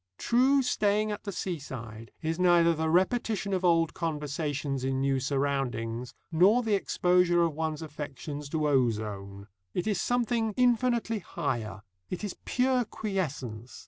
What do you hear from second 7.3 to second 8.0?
of one's